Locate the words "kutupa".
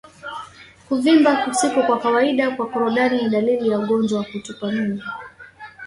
4.25-4.71